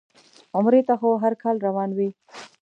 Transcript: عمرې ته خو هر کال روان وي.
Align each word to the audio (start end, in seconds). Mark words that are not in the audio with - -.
عمرې 0.57 0.81
ته 0.87 0.93
خو 0.99 1.09
هر 1.23 1.33
کال 1.43 1.55
روان 1.67 1.89
وي. 1.97 2.09